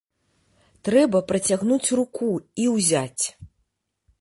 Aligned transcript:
Трэба 0.87 1.21
працягнуць 1.31 1.93
руку 1.99 2.31
і 2.65 2.67
ўзяць. 2.79 3.25